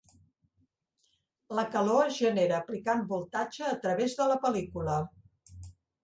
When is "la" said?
1.57-1.65, 4.31-4.39